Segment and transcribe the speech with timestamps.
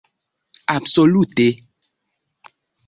[0.73, 1.47] absolute